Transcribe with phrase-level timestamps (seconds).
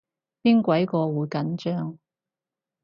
[0.41, 1.99] 邊鬼個會緊張